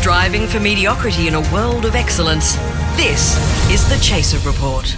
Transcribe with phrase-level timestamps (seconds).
[0.00, 2.54] Striving for mediocrity in a world of excellence.
[2.96, 3.36] This
[3.70, 4.96] is the Chaser Report.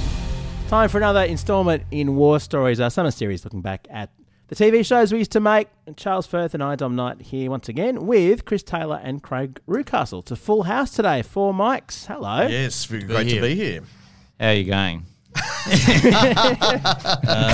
[0.69, 4.11] Time for another instalment in War Stories, our summer series looking back at
[4.47, 5.67] the TV shows we used to make.
[5.97, 10.21] Charles Firth and I, Dom Knight, here once again with Chris Taylor and Craig Reucassel.
[10.21, 11.23] It's a full house today.
[11.23, 12.07] Four mics.
[12.07, 12.47] Hello.
[12.47, 13.83] Yes, great to be here.
[14.39, 15.07] How are you going?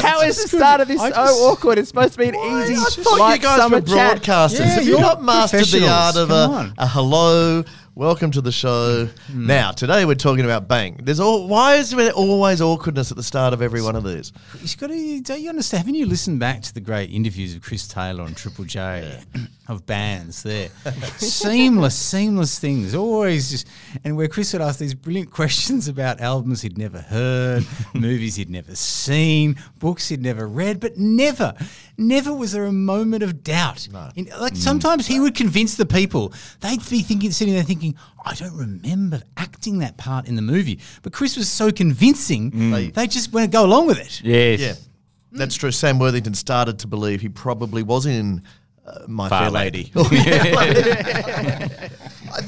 [0.02, 1.78] How is the start of this so awkward?
[1.78, 4.22] It's supposed to be an easy, I thought light you guys summer were chat.
[4.22, 4.58] broadcasters.
[4.58, 7.64] Yeah, Have you you're not mastered the art of a, a hello?
[7.98, 9.06] Welcome to the show.
[9.06, 9.46] Hmm.
[9.48, 11.00] Now, today we're talking about Bang.
[11.02, 14.32] There's all, why is there always awkwardness at the start of every one of these?
[14.60, 15.80] You've got to, don't you understand?
[15.80, 19.18] Haven't you listened back to the great interviews of Chris Taylor and Triple J
[19.66, 20.68] of bands there?
[21.16, 22.94] seamless, seamless things.
[22.94, 23.66] Always just,
[24.04, 28.48] and where Chris would ask these brilliant questions about albums he'd never heard, movies he'd
[28.48, 31.52] never seen, books he'd never read, but never,
[31.98, 33.88] never was there a moment of doubt.
[34.14, 34.56] In- like mm.
[34.56, 39.22] sometimes he would convince the people, they'd be thinking, sitting there thinking, I don't remember
[39.36, 40.78] acting that part in the movie.
[41.02, 42.94] But Chris was so convincing, mm.
[42.94, 44.22] they just want to go along with it.
[44.22, 44.60] Yes.
[44.60, 44.78] Yeah, mm.
[45.32, 45.72] that's true.
[45.72, 48.42] Sam Worthington started to believe he probably was in
[48.86, 49.92] uh, My Fair Lady.
[49.94, 50.08] Lady.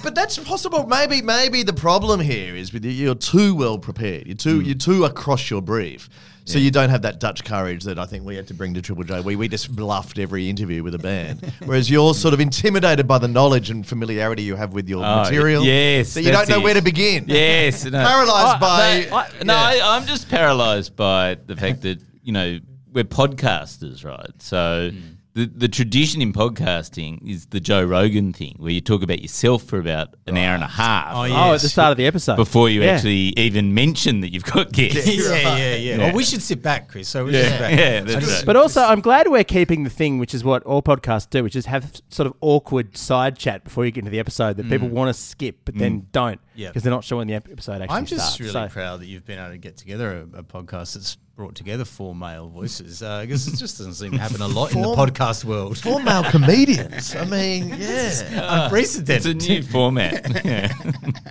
[0.03, 0.87] but that's possible.
[0.87, 4.27] Maybe, maybe the problem here is with you, you're too well prepared.
[4.27, 4.79] You're too, you're hmm.
[4.79, 6.09] too across your brief.
[6.47, 8.83] So you don't have that Dutch courage that I think we had to bring to
[8.83, 9.21] Triple J.
[9.21, 13.19] We we just bluffed every interview with a band, whereas you're sort of intimidated by
[13.19, 15.65] the knowledge and familiarity you have with your Oh, material.
[15.65, 16.65] yes, that you don't know it.
[16.65, 17.27] where to begin.
[17.29, 17.85] Yes.
[17.91, 18.05] No.
[18.05, 19.85] Paralysed Oh, by- No, I, no yeah.
[19.85, 22.61] I, I'm just paralysed by the fact that, you know,
[22.93, 24.31] we're podcasters, right?
[24.41, 24.99] So hmm.
[25.35, 29.63] The, the tradition in podcasting is the Joe Rogan thing, where you talk about yourself
[29.63, 31.15] for about an hour and a half.
[31.15, 32.37] Oh, Oh, at the start of the episode.
[32.37, 32.93] Before you Yeah.
[32.93, 35.07] actually even mention that you've got guests.
[35.07, 35.99] yeah, yeah, yeah.
[35.99, 37.09] Well, we should sit back, Chris.
[37.09, 37.79] So we should Yeah, sit back.
[37.79, 38.47] yeah, that's I just- right.
[38.47, 41.55] But also, I'm glad we're keeping the thing, which is what all podcasts do, which
[41.57, 44.89] is have sort of awkward side chat before you get into the episode that people
[44.89, 44.93] mm.
[44.93, 46.05] want to skip, but then mm.
[46.13, 46.69] don't Yeah.
[46.69, 48.41] because they're not showing the episode actually I'm just starts.
[48.41, 51.55] really So- proud that you've been able to get together a, a podcast that's brought
[51.55, 53.03] together four male voices.
[53.03, 55.79] Uh, because it just doesn't seem to happen a lot in the podcast world.
[55.79, 57.17] Four male comedians.
[57.17, 57.77] I mean, yeah.
[57.79, 59.43] It's Unprecedented.
[59.43, 60.45] a new format.
[60.45, 60.73] Yeah.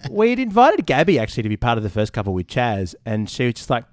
[0.09, 3.45] We'd invited Gabby actually to be part of the first couple with Chaz, and she
[3.45, 3.85] was just like,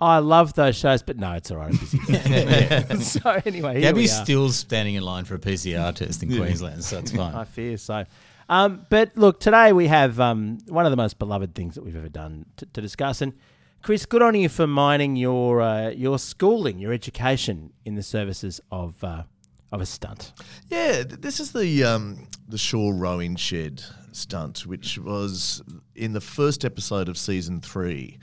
[0.00, 1.72] I love those shows, but no, it's all right.
[1.74, 3.02] I'm busy.
[3.04, 4.24] so anyway, here Gabby's we are.
[4.24, 7.34] still standing in line for a PCR test in Queensland, so it's fine.
[7.34, 8.04] I fear so.
[8.48, 11.96] Um, but look, today we have um, one of the most beloved things that we've
[11.96, 13.20] ever done to, to discuss.
[13.20, 13.34] And
[13.82, 18.60] Chris, good on you for mining your uh, your schooling, your education in the services
[18.70, 19.22] of uh,
[19.70, 20.32] of a stunt.
[20.68, 23.82] Yeah, th- this is the um, the shore rowing shed
[24.12, 25.62] stunt, which was
[25.94, 28.18] in the first episode of season three,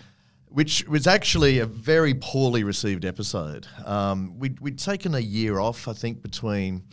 [0.47, 3.67] which was actually a very poorly received episode.
[3.85, 6.83] Um, we'd, we'd taken a year off, I think, between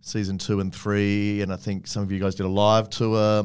[0.00, 3.44] season two and three, and I think some of you guys did a live tour.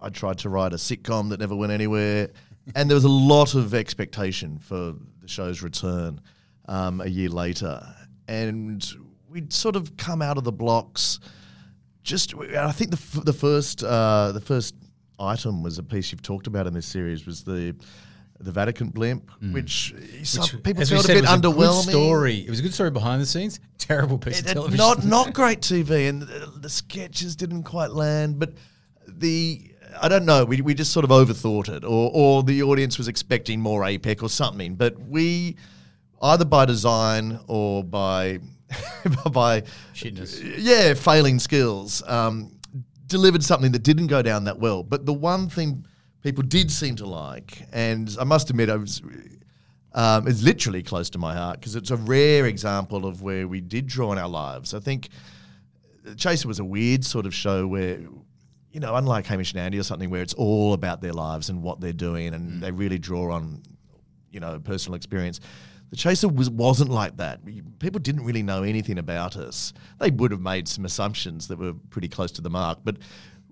[0.00, 2.30] I tried to write a sitcom that never went anywhere,
[2.74, 6.20] and there was a lot of expectation for the show's return
[6.66, 7.82] um, a year later,
[8.28, 8.84] and
[9.28, 11.20] we'd sort of come out of the blocks.
[12.02, 14.74] Just, I think the f- the first uh, the first
[15.20, 17.76] item was a piece you've talked about in this series was the
[18.42, 19.94] the Vatican blimp, which,
[20.24, 21.84] some people felt a bit underwhelming.
[21.84, 22.36] good story.
[22.38, 23.60] It was a good story behind the scenes.
[23.78, 24.78] Terrible piece of It- it- television.
[24.78, 28.38] Not not great TV, and the, the sketches didn't quite land.
[28.38, 28.54] But
[29.06, 29.68] the
[30.00, 30.44] I don't know.
[30.44, 34.22] We, we just sort of overthought it, or or the audience was expecting more APEC
[34.22, 34.74] or something.
[34.74, 35.56] But we
[36.22, 38.38] either by design or by
[39.32, 39.62] by
[39.94, 40.40] Shitness.
[40.58, 42.52] yeah, failing skills, um,
[43.06, 44.82] delivered something that didn't go down that well.
[44.82, 45.84] But the one thing
[46.22, 49.02] people did seem to like, and I must admit, I was.
[49.94, 53.60] Um, is literally close to my heart because it's a rare example of where we
[53.60, 54.72] did draw on our lives.
[54.72, 55.10] I think
[56.02, 57.98] The Chaser was a weird sort of show where,
[58.70, 61.62] you know, unlike Hamish and Andy or something, where it's all about their lives and
[61.62, 63.62] what they're doing, and they really draw on,
[64.30, 65.40] you know, personal experience.
[65.90, 67.40] The Chaser was wasn't like that.
[67.78, 69.74] People didn't really know anything about us.
[69.98, 72.96] They would have made some assumptions that were pretty close to the mark, but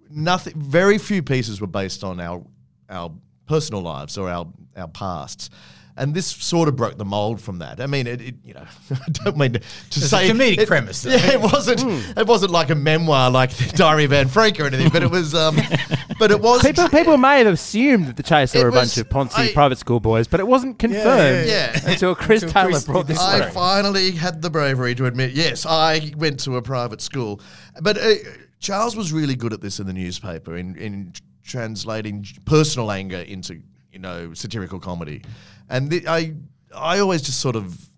[0.08, 0.58] nothing.
[0.58, 2.42] Very few pieces were based on our
[2.90, 3.12] our
[3.46, 4.46] personal lives or our
[4.76, 5.50] our pasts.
[5.96, 7.78] And this sort of broke the mold from that.
[7.78, 10.68] I mean, it, it you know, I don't mean to, to a say comedic it-
[10.68, 11.10] premise, though.
[11.10, 11.82] Yeah, it wasn't.
[11.82, 12.18] Hmm.
[12.18, 14.88] It wasn't like a memoir, like the Diary of Anne Frank or anything.
[14.88, 15.34] But it was.
[15.34, 15.58] Um,
[16.18, 16.62] but it was.
[16.62, 19.76] People, people may have assumed that the Chaser It were a bunch of Ponzi private
[19.76, 21.90] school boys, but it wasn't confirmed yeah, yeah.
[21.90, 23.50] until Chris Until Taylor Chris brought this this I story.
[23.50, 27.42] finally had the bravery to admit, yes, I went to a private school.
[27.82, 28.14] But uh,
[28.58, 31.12] Charles was really good at this in the newspaper, in, in
[31.44, 35.22] translating personal anger into, you know, satirical comedy.
[35.68, 36.34] And the, I,
[36.74, 37.90] I always just sort of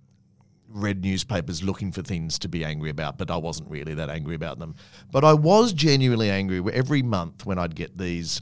[0.69, 4.35] read newspapers looking for things to be angry about, but I wasn't really that angry
[4.35, 4.75] about them.
[5.11, 8.41] But I was genuinely angry every month when I'd get these.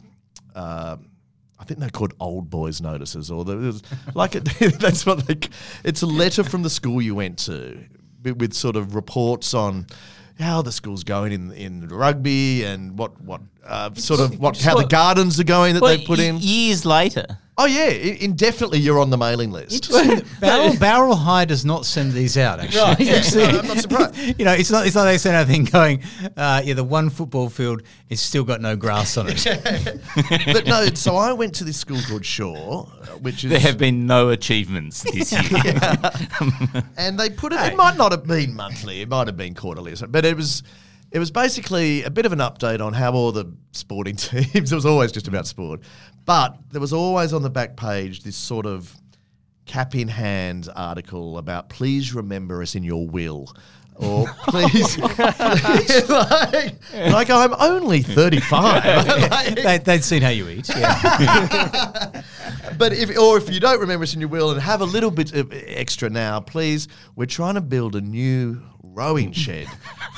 [0.54, 0.96] Uh,
[1.58, 3.82] I think they're called old boys notices, or was
[4.14, 4.44] like it,
[4.78, 5.38] that's what they.
[5.84, 7.84] It's a letter from the school you went to
[8.22, 9.86] with sort of reports on
[10.40, 14.74] how the school's going in in rugby and what what uh, sort of what how
[14.76, 16.38] the gardens are going that Well, they've put y- in.
[16.40, 17.26] years later.
[17.62, 19.90] Oh yeah, i- indefinitely you're on the mailing list.
[20.40, 22.58] Barrel, Barrel High does not send these out.
[22.58, 24.16] Actually, Right, yeah, no, I'm not surprised.
[24.38, 24.86] You know, it's not.
[24.86, 26.02] It's not they send out a thing going.
[26.36, 29.44] Uh, yeah, the one football field is still got no grass on it.
[30.46, 33.76] but no, so I went to this school called Shore, uh, which is There have
[33.76, 35.74] been no achievements this year.
[36.96, 37.60] and they put it.
[37.60, 39.02] It might not have been monthly.
[39.02, 40.62] It might have been quarterly, or something, but it was.
[41.12, 44.72] It was basically a bit of an update on how all the sporting teams.
[44.72, 45.80] It was always just about sport,
[46.24, 48.94] but there was always on the back page this sort of
[49.66, 53.52] cap in hand article about please remember us in your will.
[53.96, 59.30] Or please, like, like I'm only 35.
[59.30, 60.70] Like, they, they'd seen how you eat.
[60.70, 62.22] Yeah.
[62.78, 65.10] But if, or if you don't remember us in your will and have a little
[65.10, 69.66] bit of extra now, please, we're trying to build a new rowing shed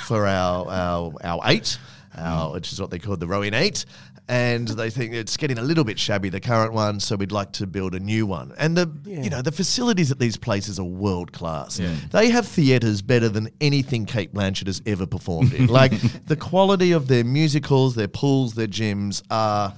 [0.07, 1.79] for our our our eight,
[2.17, 3.85] our, which is what they call the rowing eight.
[4.29, 7.53] And they think it's getting a little bit shabby, the current one, so we'd like
[7.53, 8.55] to build a new one.
[8.57, 11.79] And the you know the facilities at these places are world class.
[12.13, 15.67] They have theatres better than anything Cate Blanchett has ever performed in.
[15.67, 15.93] like
[16.27, 19.75] the quality of their musicals, their pools, their gyms are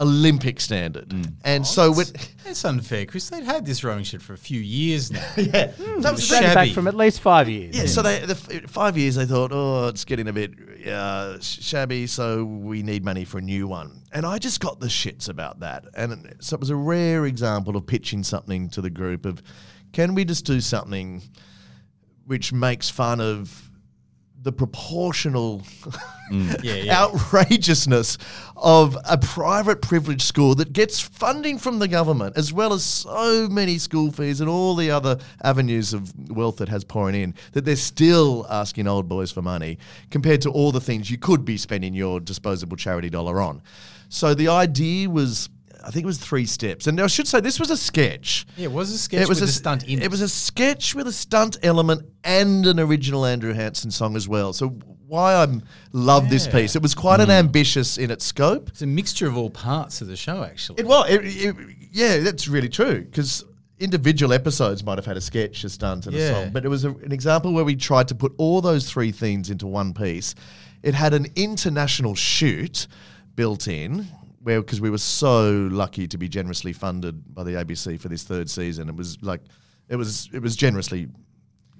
[0.00, 1.12] Olympic standard.
[1.44, 2.06] And so when,
[2.44, 3.28] That's unfair, Chris.
[3.28, 5.22] They'd had this rowing shed for a few years now.
[5.36, 5.66] yeah,
[5.98, 6.54] that was Dating shabby.
[6.54, 7.76] back from at least five years.
[7.76, 10.52] Yeah, so they, the f- five years they thought, oh, it's getting a bit
[10.88, 14.00] uh, sh- shabby, so we need money for a new one.
[14.12, 15.84] And I just got the shits about that.
[15.94, 19.42] And so it was a rare example of pitching something to the group of,
[19.92, 21.22] can we just do something
[22.24, 23.69] which makes fun of
[24.42, 25.62] the proportional
[26.30, 26.62] mm.
[26.62, 27.02] Yeah, yeah.
[27.02, 28.16] outrageousness
[28.56, 33.48] of a private privileged school that gets funding from the government as well as so
[33.48, 37.64] many school fees and all the other avenues of wealth that has pouring in that
[37.64, 39.78] they're still asking old boys for money
[40.10, 43.62] compared to all the things you could be spending your disposable charity dollar on.
[44.08, 45.48] So the idea was
[45.84, 46.86] I think it was three steps.
[46.86, 48.46] And I should say this was a sketch.
[48.56, 50.04] Yeah, it was a sketch with a stunt in it.
[50.04, 54.28] It was a sketch with a stunt element and an original Andrew Hansen song as
[54.28, 54.52] well.
[54.52, 54.68] So
[55.10, 55.46] why I
[55.92, 56.76] love this piece.
[56.76, 57.32] It was quite an hmm.
[57.32, 58.68] ambitious in its scope.
[58.68, 60.80] It's a mixture of all parts of the show, actually.
[60.80, 61.56] It was, it, it-
[61.90, 63.44] yeah, that's really true because
[63.80, 66.84] individual episodes might have had a sketch, a stunt, and a song, but it was
[66.84, 70.34] a, an example where we tried to put all those three themes into one piece.
[70.82, 72.86] It had an international shoot
[73.34, 74.06] built in.
[74.42, 78.48] Because we were so lucky to be generously funded by the ABC for this third
[78.48, 79.42] season, it was like,
[79.88, 81.08] it was it was generously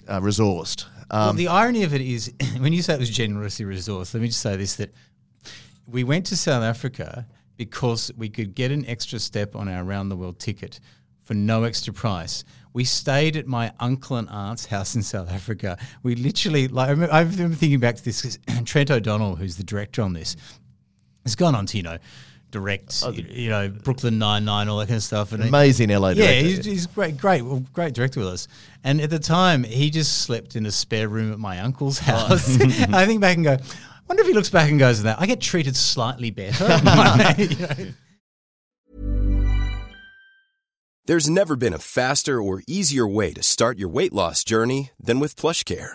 [0.08, 0.84] uh, resourced.
[1.10, 4.20] Well, Um, the irony of it is, when you say it was generously resourced, let
[4.20, 4.92] me just say this: that
[5.86, 7.26] we went to South Africa
[7.56, 10.80] because we could get an extra step on our round the world ticket
[11.22, 12.44] for no extra price.
[12.72, 15.76] We stayed at my uncle and aunt's house in South Africa.
[16.02, 19.64] We literally, like, I remember, I remember thinking back to this Trent O'Donnell, who's the
[19.64, 20.36] director on this,
[21.24, 21.98] has gone on to you know
[22.50, 25.32] direct, oh, you, you know Brooklyn Nine Nine, all that kind of stuff.
[25.32, 28.48] And he- amazing LA yeah, he's, he's great, great, well, great director with us.
[28.84, 32.12] And at the time, he just slept in a spare room at my uncle's oh.
[32.12, 32.60] house.
[32.60, 33.58] I think back and go, I
[34.08, 36.64] wonder if he looks back and goes, "That I get treated slightly better."
[37.38, 37.92] You know?
[41.06, 45.18] There's never been a faster or easier way to start your weight loss journey than
[45.18, 45.94] with PlushCare.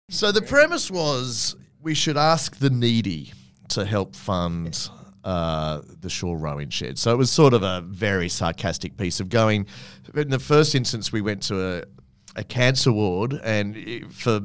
[0.13, 3.31] So the premise was we should ask the needy
[3.69, 4.89] to help fund
[5.23, 6.99] uh, the shore rowing shed.
[6.99, 9.67] So it was sort of a very sarcastic piece of going.
[10.13, 11.83] In the first instance, we went to a,
[12.35, 14.41] a cancer ward, and it- for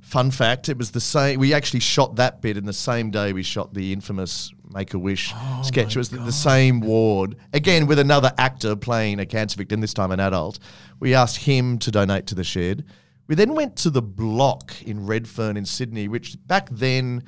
[0.00, 1.38] fun fact, it was the same.
[1.38, 4.98] We actually shot that bit in the same day we shot the infamous Make a
[4.98, 5.94] Wish sketch.
[5.94, 10.10] It was the same ward again with another actor playing a cancer victim, this time
[10.10, 10.58] an adult.
[11.00, 12.86] We asked him to donate to the shed.
[13.28, 17.24] We then went to the block in Redfern in Sydney, which back then,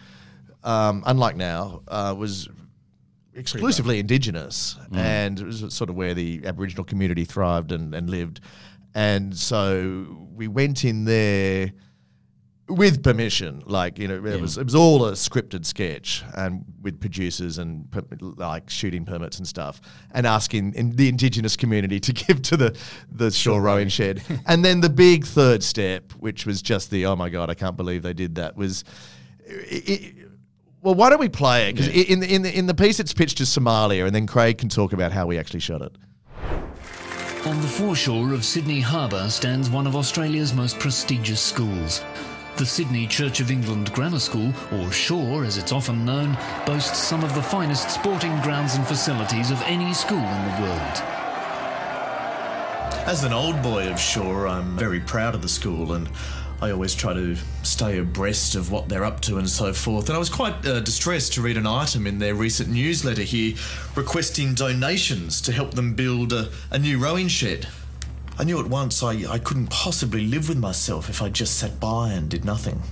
[0.63, 2.49] um, unlike now, uh, was
[3.35, 8.41] exclusively indigenous, and it was sort of where the Aboriginal community thrived and, and lived.
[8.95, 11.73] And so we went in there
[12.69, 16.99] with permission, like you know, it was it was all a scripted sketch, and with
[17.01, 19.81] producers and per- like shooting permits and stuff,
[20.13, 22.77] and asking in the indigenous community to give to the
[23.13, 27.17] the shore rowing shed, and then the big third step, which was just the oh
[27.17, 28.85] my god, I can't believe they did that, was.
[29.47, 30.15] It, it,
[30.81, 31.77] well, why don't we play it?
[31.77, 34.69] Because in in the in the piece, it's pitched to Somalia, and then Craig can
[34.69, 35.97] talk about how we actually shot it.
[37.47, 42.03] On the foreshore of Sydney Harbour stands one of Australia's most prestigious schools.
[42.57, 47.25] The Sydney Church of England Grammar School, or Shore as it's often known, boasts some
[47.25, 51.03] of the finest sporting grounds and facilities of any school in the world.
[53.07, 56.09] As an old boy of Shore, I'm very proud of the school and
[56.63, 60.09] I always try to stay abreast of what they're up to and so forth.
[60.09, 63.57] And I was quite uh, distressed to read an item in their recent newsletter here
[63.97, 67.67] requesting donations to help them build a, a new rowing shed.
[68.37, 71.79] I knew at once I, I couldn't possibly live with myself if I just sat
[71.79, 72.83] by and did nothing.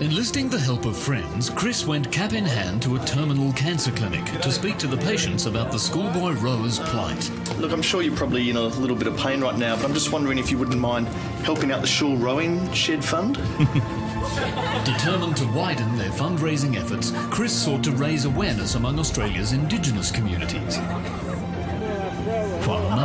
[0.00, 4.24] Enlisting the help of friends, Chris went cap in hand to a terminal cancer clinic
[4.40, 7.30] to speak to the patients about the schoolboy rower's plight.
[7.58, 9.94] Look, I'm sure you're probably in a little bit of pain right now, but I'm
[9.94, 11.08] just wondering if you wouldn't mind
[11.42, 13.34] helping out the Shore Rowing Shed Fund?
[14.84, 20.78] Determined to widen their fundraising efforts, Chris sought to raise awareness among Australia's Indigenous communities.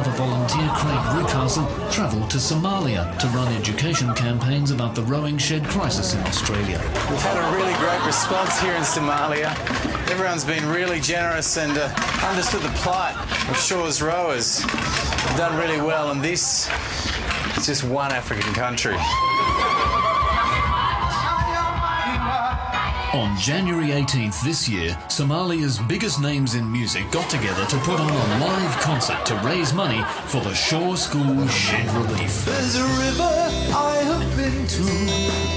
[0.03, 5.63] Another volunteer, Craig Reucassel, travelled to Somalia to run education campaigns about the rowing shed
[5.63, 6.77] crisis in Australia.
[7.10, 9.51] We've had a really great response here in Somalia.
[10.12, 11.88] Everyone's been really generous and uh,
[12.27, 13.15] understood the plight
[13.50, 14.60] of Shore's rowers.
[14.60, 16.69] They've done really well, and this
[17.57, 18.98] is just one African country.
[23.13, 28.10] On January 18th this year, Somalia's biggest names in music got together to put on
[28.10, 32.43] a live concert to raise money for the Shore School Shed Relief.
[32.43, 33.29] There's a river
[33.72, 34.84] I have been to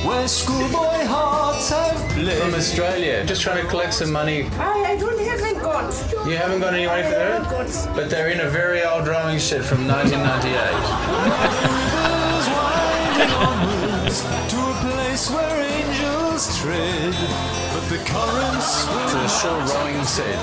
[0.07, 2.43] where schoolboy hearts have played.
[2.43, 4.51] From Australia, just trying to collect some money.
[4.59, 5.95] I, I don't haven't got.
[6.29, 7.49] You haven't got any money for that?
[7.95, 11.17] But they're in a very old rowing shed from 1998.
[11.25, 14.21] Rivers winding onwards
[14.53, 16.06] to a place where angels tread.
[16.06, 16.06] But
[17.89, 20.43] the currents To the Shore Rowing Shed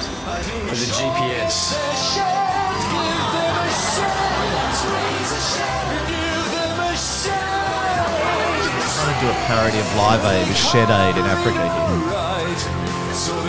[0.64, 1.76] for the GPS.
[1.76, 2.24] shed,
[2.88, 4.16] give them a shed.
[6.08, 8.08] Give them a shed.
[8.96, 13.43] Trying to do a parody of Live Aid with Shed Aid in Africa here.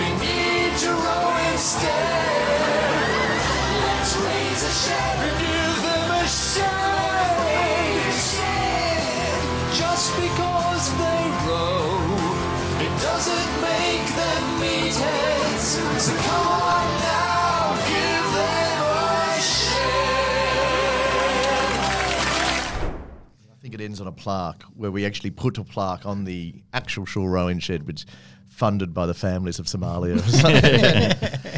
[23.75, 27.28] It ends on a plaque where we actually put a plaque on the actual shore
[27.28, 28.07] rowing shed, which
[28.49, 30.14] funded by the families of Somalia.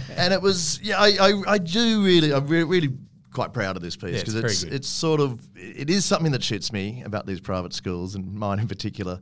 [0.17, 2.91] and it was, yeah, I, I, I do really, I'm re- really
[3.33, 6.33] quite proud of this piece Yeah, it's because it's, it's sort of, it is something
[6.33, 9.21] that shits me about these private schools and mine in particular.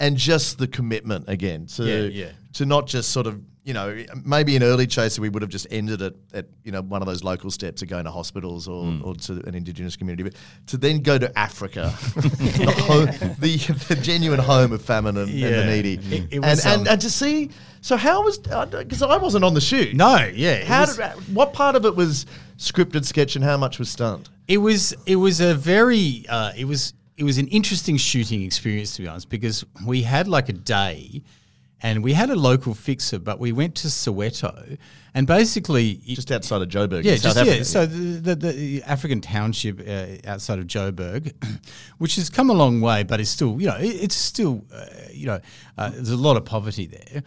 [0.00, 2.30] And just the commitment again to Yeah, yeah.
[2.54, 5.66] to not just sort of you know maybe in early chaser we would have just
[5.70, 8.84] ended it at you know one of those local steps of going to hospitals or,
[8.86, 9.04] Mm.
[9.06, 10.32] or to an indigenous community, but
[10.68, 13.06] to then go to Africa, the, home,
[13.38, 13.56] the
[13.88, 16.88] the genuine home of famine and, and the needy, It- it and, was, and um,
[16.92, 17.50] and to see.
[17.82, 19.94] So how was because I wasn't on the shoot.
[19.94, 20.64] No, yeah.
[20.64, 22.24] How was- did what part of it was
[22.56, 24.30] scripted sketch and how much was stunt?
[24.48, 28.96] It was it was a very uh, it was it was an interesting shooting experience
[28.96, 31.22] to be honest because we had like a day
[31.82, 34.78] and we had a local fixer but we went to Soweto
[35.12, 37.62] and basically Just outside of Joburg, yeah, South just, yeah.
[37.62, 41.34] So the, the, the African township uh, outside of Joburg,
[41.98, 44.86] which has come a long way, but it's still, you know, it, it's still, uh,
[45.12, 45.40] you know,
[45.76, 47.22] uh, there's a lot of poverty there.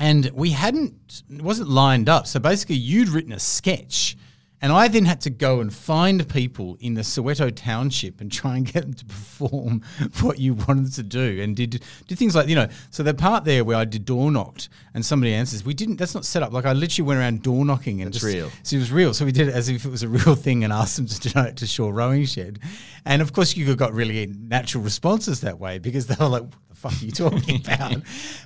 [0.00, 2.26] And we hadn't, it wasn't lined up.
[2.26, 4.16] So basically, you'd written a sketch
[4.62, 8.56] And I then had to go and find people in the Soweto township and try
[8.56, 9.82] and get them to perform
[10.20, 11.40] what you wanted to do.
[11.42, 14.30] And did did things like, you know, so the part there where I did door
[14.30, 16.52] knocked and somebody answers, we didn't, that's not set up.
[16.52, 18.50] Like I literally went around door knocking and just, real.
[18.62, 19.12] So it was real.
[19.12, 21.28] So we did it as if it was a real thing and asked them to
[21.28, 22.60] donate to Shore Rowing Shed.
[23.04, 26.44] And of course, you got really natural responses that way because they were like,
[26.82, 28.02] fuck are you talking about?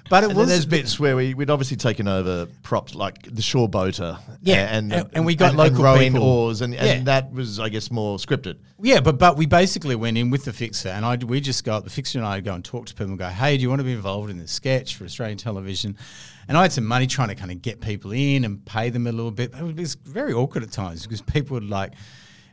[0.08, 0.48] But it And was.
[0.48, 4.18] there's bits where we, we'd obviously taken over props like the shore boater.
[4.42, 6.26] Yeah, and and- and we got and, local rowing people.
[6.28, 7.04] oars, and, and Yeah.
[7.04, 8.56] that was, I guess, more scripted.
[8.80, 11.80] Yeah, but but we basically went in with the fixer, and I we just go
[11.80, 13.80] the fixer and I go and talk to people and go, hey, do you want
[13.80, 15.96] to be involved in this sketch for Australian television?
[16.48, 19.06] And I had some money trying to kind of get people in and pay them
[19.08, 19.50] a little bit.
[19.52, 21.94] But it was very awkward at times because people would like.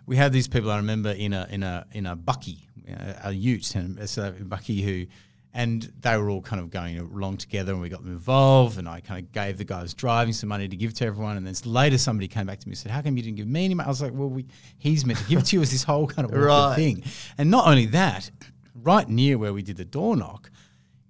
[0.06, 2.60] We had these people I remember in a in a in a bakkie,
[2.90, 5.06] a, a ute, and so bucky who.
[5.56, 8.80] And they were all kind of going along together, and we got them involved.
[8.80, 11.38] And I kind of gave the guys driving some money to give to everyone.
[11.38, 13.48] And then later, somebody came back to me and said, "How come you didn't give
[13.48, 14.46] me any money?" I was like, "Well, we,
[14.80, 16.76] he's meant to give it to you as this whole kind of Right.
[16.76, 17.04] thing."
[17.38, 18.32] And not only that,
[18.74, 20.50] right near where we did the door knock,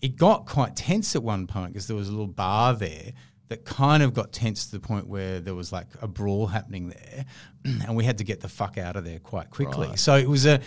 [0.02, 3.14] it got quite tense at one point because there was a little bar there
[3.48, 6.90] that kind of got tense to the point where there was like a brawl happening
[6.90, 7.26] there,
[7.66, 9.96] and we had to get the fuck out of there quite quickly.
[9.96, 10.60] So it was a,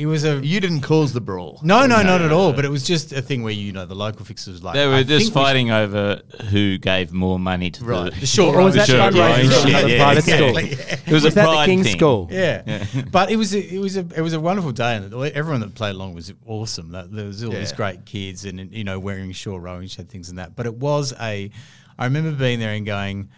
[0.00, 0.44] it was a.
[0.44, 1.60] You didn't cause the brawl.
[1.62, 2.52] No, no, not at all.
[2.52, 4.86] But it was just a thing where you know the local fixer was like They
[4.86, 8.12] were "I just think we fighting over who gave more money to Right.
[8.12, 9.12] the, The short Or was rowing that shed.
[9.12, 10.70] fundraising rowing for shed, another yeah, private exactly.
[10.74, 10.88] school?
[11.06, 11.96] It was, Was a that the pride King's thing.
[11.98, 12.28] School?
[12.30, 15.60] Yeah, but it was a, it was a it was a wonderful day, and everyone
[15.60, 16.92] that played along was awesome.
[16.92, 17.76] That- There was all these Yeah.
[17.76, 20.56] great kids, and you know wearing short rowing shed things and that.
[20.56, 21.50] But it was a,
[21.98, 23.28] I remember being there and going,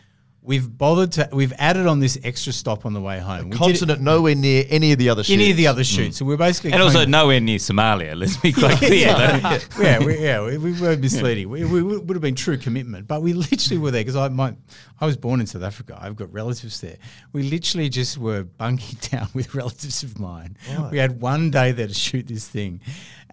[0.44, 3.44] we've bothered to we've added on this extra stop on the way home.
[3.44, 5.34] We did it- Consonant nowhere near any of the other shoots.
[5.40, 6.16] any of the other shoots.
[6.16, 8.92] So we're basically And also nowhere near Somalia, let's be quite clear.
[9.06, 11.48] yeah, yeah, we, yeah, we, we were misleading.
[11.48, 14.54] We, we would have been true commitment, but we literally were there because I my,
[15.00, 15.96] I was born in South Africa.
[16.00, 16.96] I've got relatives there.
[17.32, 20.56] We literally just were bunking down with relatives of mine.
[20.90, 22.80] We had one day there to shoot this thing.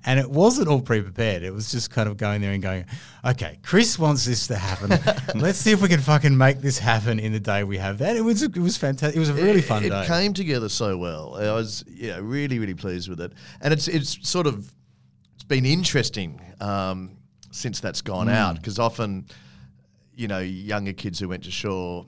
[0.05, 1.43] And it wasn't all pre-prepared.
[1.43, 2.85] It was just kind of going there and going,
[3.25, 4.91] okay, Chris wants this to happen.
[5.41, 8.15] Let's see if we can fucking make this happen in the day we have that.
[8.15, 9.15] It was it was fantastic.
[9.15, 10.01] It was a really fun it day.
[10.03, 11.35] It came together so well.
[11.35, 14.71] I was yeah really really pleased with it, and it's it's sort of
[15.35, 17.17] it's been interesting um,
[17.51, 18.33] since that's gone Mm.
[18.33, 19.25] out because often
[20.15, 22.05] you know younger kids who went to shore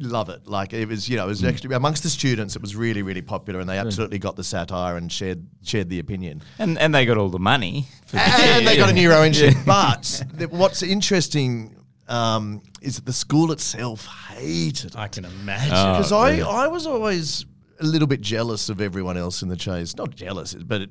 [0.00, 1.30] love it like it was you know it Mm.
[1.30, 4.44] was actually amongst the students it was really really popular and they absolutely got the
[4.44, 7.86] satire and shared shared the opinion and, and they got all the money.
[8.06, 9.54] For and they got a new rowing shed.
[9.66, 11.74] But th- what's interesting
[12.08, 14.96] um, is that the school itself hated it.
[14.96, 15.72] I can imagine.
[15.74, 16.42] Oh, Because I, really?
[16.42, 17.44] I was always
[17.80, 19.96] a little bit jealous of everyone else in the chase.
[19.96, 20.90] Not jealous, but it,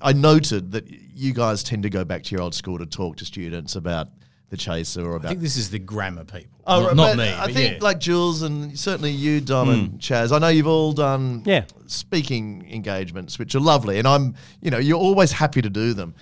[0.00, 3.16] I noted that you guys tend to go back to your old school to talk
[3.18, 4.08] to students about
[4.48, 5.26] the chaser or about.
[5.26, 6.50] I think this is the grammar people.
[6.66, 7.32] Oh, not, not me.
[7.32, 7.78] I think yeah.
[7.84, 10.32] like Jules and certainly you, Dom and Chaz.
[10.32, 11.64] I know you've all done Yeah.
[11.86, 16.14] speaking engagements, which are lovely, and I'm you know you're always happy to do them.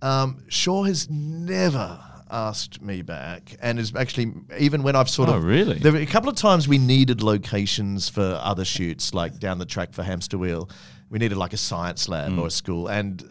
[0.00, 1.98] Um, Shore has never
[2.30, 5.78] asked me back, and is actually even when I've sort Oh, of really?
[5.78, 9.66] There were a couple of times we needed locations for other shoots, like down the
[9.66, 10.68] track for Hamster Wheel.
[11.10, 13.22] We needed like a science lab or a school, and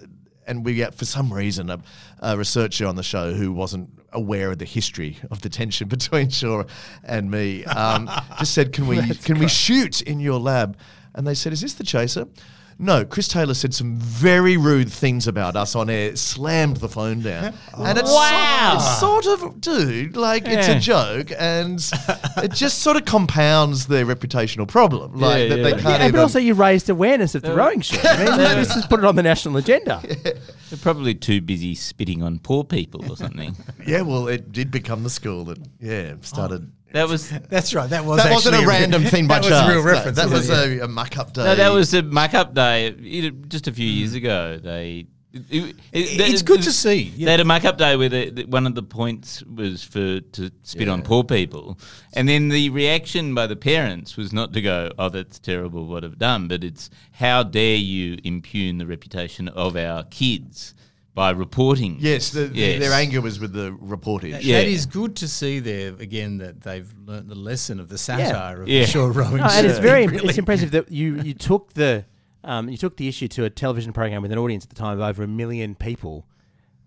[0.48, 1.80] and we get for some reason a,
[2.20, 6.30] a researcher on the show who wasn't aware of the history of the tension between
[6.30, 6.66] Shore
[7.04, 10.78] and me um, just said, "Can we can we shoot in your lab?"
[11.14, 12.26] And they said, "Is this the chaser?"
[12.80, 17.22] No, Chris Taylor said some very rude things about us on air, slammed the phone
[17.22, 17.54] down.
[17.76, 18.74] And it's, Wow.
[18.76, 21.80] it's sort of, dude, like it's a joke and
[22.38, 25.16] it just sort of compounds their reputational problem.
[25.20, 25.76] Like Yeah, that they yeah.
[25.76, 26.12] can't Yeah, even.
[26.12, 28.06] but also you raised awareness of the rowing shed.
[28.06, 30.02] I mean, this has put it on the national agenda.
[30.24, 33.56] They're probably too busy spitting on poor people or something.
[33.88, 36.72] yeah, well, it did become the school that, yeah, started.
[36.94, 37.90] That was That's right.
[37.90, 39.68] That was that wasn't a actually random thing by that chance.
[39.68, 40.18] was a real reference.
[40.18, 40.80] that was wasn't it?
[40.80, 41.44] a, a muck up day.
[41.44, 42.88] no, that was a muck up day.
[42.88, 44.18] It- just a few years hmm.
[44.18, 45.08] ago, they.
[45.34, 47.10] It, it- It's good to see.
[47.16, 50.22] They had a muck up day where the, the- one of the points was for
[50.22, 51.78] to spit on poor people,
[52.14, 56.04] and then the reaction by the parents was not to go, "Oh, that's terrible, what
[56.04, 60.74] I've done," but it's how dare you impugn the reputation of our kids
[61.18, 61.98] by reporting?
[62.00, 62.80] Yes, the, the- Yes.
[62.80, 64.38] their anger was with the reportage.
[64.44, 64.60] Yeah.
[64.60, 68.62] That is good to see there again that they've learnt the lesson of the satire
[68.62, 68.82] of Yeah.
[68.82, 69.38] the shore rowing.
[69.38, 70.30] No, and it's very Really.
[70.30, 72.06] it's impressive that you you took the
[72.44, 74.94] um, you took the issue to a television program with an audience at the time
[75.00, 76.28] of over a million people,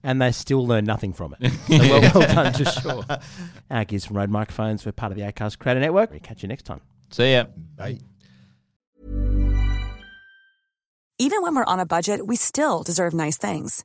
[0.05, 1.51] and they still learn nothing from it.
[1.67, 3.05] So well, well done to Shore.
[3.71, 6.13] Our gears from Rode Microphones for part of the Acast Creator Network.
[6.13, 6.81] We catch you next time.
[7.11, 7.47] See ya.
[7.77, 7.99] Bye.
[11.19, 13.85] Even when we're on a budget, we still deserve nice things.